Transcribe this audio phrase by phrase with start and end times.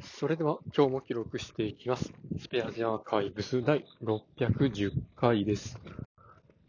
[0.00, 2.12] それでは今日も記録していきます。
[2.40, 5.78] スペアジアーカイブス第610回です。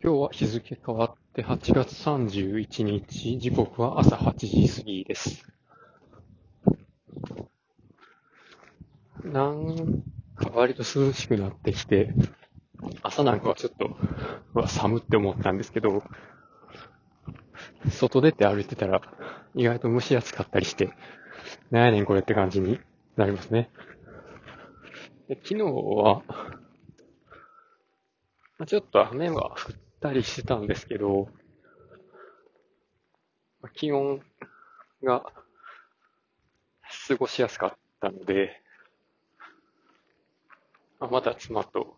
[0.04, 5.46] 今日は日付変わって8月31日、時刻は朝8時過ぎです。
[9.24, 10.04] なん
[10.36, 12.14] か割と涼しくなってきて、
[13.04, 13.74] 朝なんかはちょっ
[14.54, 16.04] と、寒って思ったんですけど、
[17.92, 19.02] 外出て歩いてたら
[19.54, 20.90] 意外と蒸し暑かったりして、
[21.70, 22.80] なんやねんこれって感じに
[23.20, 23.70] なりますね。
[25.28, 26.24] で昨日は、
[28.58, 31.28] まあちょっと雨は降ったりしてたんですけど、
[33.62, 34.22] まあ気温
[35.04, 35.26] が
[37.08, 38.62] 過ごしやすかったので、
[41.02, 41.98] まあまた妻と、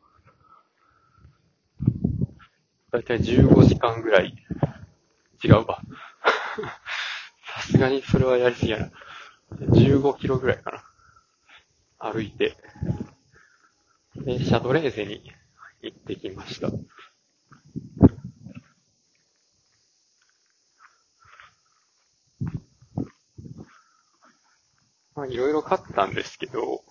[2.91, 4.35] だいたい15時間ぐらい、
[5.43, 5.83] 違うわ。
[7.45, 8.91] さすがにそれはやりすぎやな。
[9.67, 10.90] 15キロぐらいかな。
[12.03, 12.57] 歩いて、
[14.15, 15.31] で、シャトレーゼに
[15.81, 16.69] 行ってきました。
[25.15, 26.83] まあ、いろいろ買ったんですけど、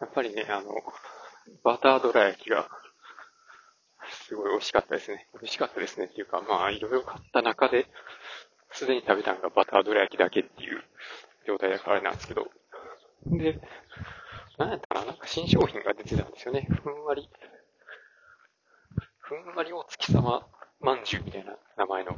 [0.00, 0.72] やっぱりね、あの、
[1.62, 2.68] バターどら焼きが、
[4.26, 5.28] すごい美味しかったですね。
[5.34, 7.86] 美味しかったですねっていうか、まあ、いろいろ買った中で、
[8.76, 10.84] すでに食べたのがバターどら焼きだけっていう
[11.46, 12.46] 状態だからあれなんですけど。
[13.24, 13.58] で、
[14.58, 16.68] なんやったかななんか新商品が出てたんですよね。
[16.82, 17.26] ふんわり、
[19.20, 20.46] ふんわりお月様
[20.80, 22.16] まんじゅうみたいな名前の、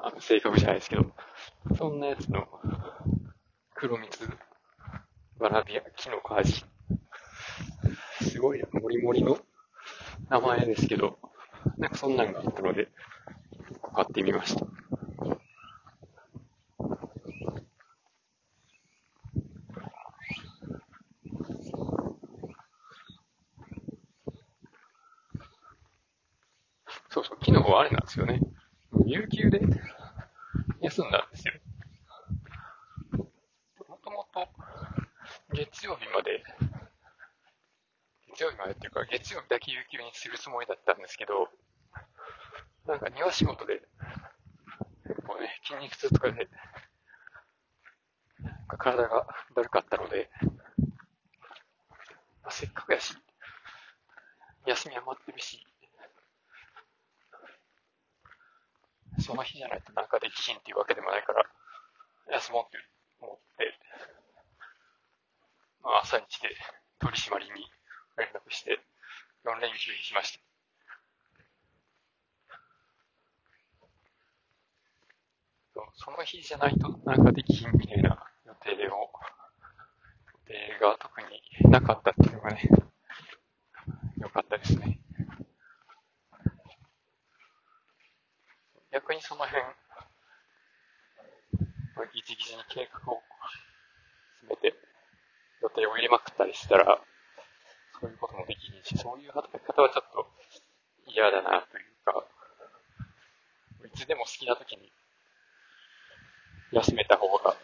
[0.00, 1.06] あの、正確じゃないですけど、
[1.78, 2.46] そんなやつの、
[3.74, 4.28] 黒蜜、
[5.38, 6.66] わらびやきのこ味。
[8.20, 9.38] すごい、もりもりの
[10.28, 11.18] 名前ですけど、
[11.78, 12.88] なんかそんなんがあったので、
[13.94, 14.66] 買ってみました。
[27.16, 28.40] そうそう、昨日はあれなんですよね。
[29.06, 29.58] 有給で
[30.82, 31.54] 休んだんですよ。
[33.88, 34.46] もともと
[35.54, 36.44] 月曜日まで、
[38.28, 41.48] 月曜日までっていうか、月曜日だけ有給にするつもりだったんですけど、
[42.86, 43.80] なんか庭仕事で、
[45.08, 46.50] 結構ね、筋肉痛とかで、
[48.42, 50.28] なんか体がだるかったので、
[52.42, 53.16] まあせっかくやし、
[54.66, 55.66] 休み余ってるし、
[59.26, 61.42] その日じゃないとなんかできひんっていうわけでもないから、
[62.30, 62.78] 休もうって
[63.18, 63.74] 思って、
[65.82, 66.54] まあ、朝一で
[67.00, 67.66] 取締りに
[68.16, 68.78] 連絡して、
[69.44, 70.40] 4連休にしました。
[75.74, 79.10] そうその日じゃないとなんかできひんみたいな予定を、
[80.38, 82.62] 予定が特になかったっていうのがね、
[84.18, 85.00] 良かったですね。
[88.96, 89.60] 逆にその辺、
[91.96, 93.18] まあギチギチに計画を
[94.38, 94.72] 詰めて
[95.62, 97.02] 予定を入れまくったりしたら、
[98.00, 100.30] そういうこともできひんし、そういう働き方はちょっと
[101.10, 102.24] 嫌だなというか、
[103.92, 104.92] いつでも好きな時に
[106.70, 107.56] 休めた方が、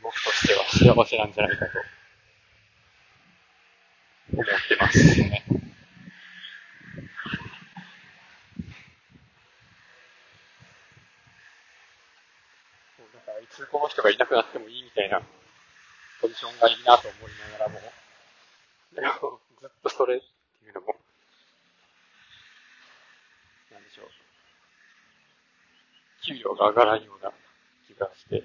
[0.00, 0.62] 僕としては
[0.94, 1.72] 幸せなんじゃないかと
[4.32, 5.55] 思ってますね。
[13.14, 15.20] だか、いつこの人がいなくなってもいいみたいな
[16.20, 17.80] ポジションがいいなと思いながらも、
[18.94, 20.24] でもずっとそれって
[20.66, 20.96] いうのも、
[23.72, 24.06] なんでしょう。
[26.24, 27.32] 給料が上がらんような
[27.86, 28.42] 気がして、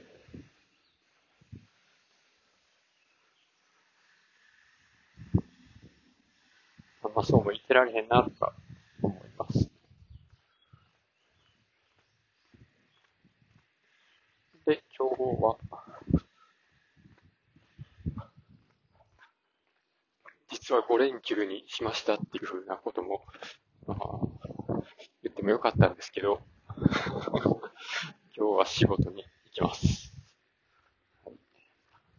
[7.04, 8.54] あんまそうも言ってられへんなとか
[9.02, 9.70] 思います。
[14.68, 15.58] で、今日は、
[20.72, 23.26] 実は5連休にしましたっていうふうなことも、
[23.86, 24.20] まあ、
[25.22, 26.40] 言ってもよかったんですけど、
[28.34, 30.14] 今日は仕事に行きます。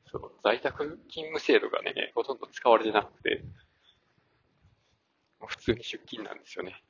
[0.05, 3.43] そう、在宅勤務制度がね、ほとんど使われてなくて、
[5.47, 6.85] 普通に出勤なんですよね。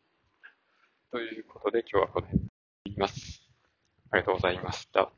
[1.12, 2.50] ということで今日はこの辺に
[2.86, 3.48] 行きます。
[4.10, 5.12] ありがとうございました。